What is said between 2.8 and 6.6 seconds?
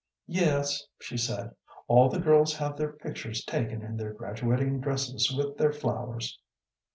pictures taken in their graduating dresses with their flowers."